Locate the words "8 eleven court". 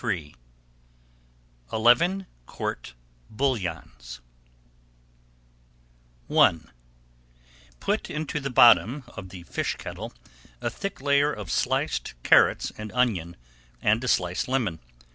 1.71-2.95